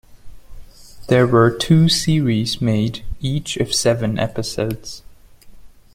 There 1.09 1.27
were 1.27 1.55
two 1.55 1.87
series 1.87 2.59
made; 2.59 3.03
each 3.19 3.57
of 3.57 3.71
seven 3.71 4.17
episodes. 4.17 5.03